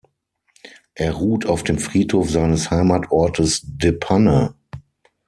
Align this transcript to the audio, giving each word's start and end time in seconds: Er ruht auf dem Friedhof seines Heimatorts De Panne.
Er 0.95 1.11
ruht 1.13 1.45
auf 1.45 1.63
dem 1.63 1.77
Friedhof 1.77 2.27
seines 2.31 2.71
Heimatorts 2.71 3.61
De 3.63 3.91
Panne. 3.91 4.55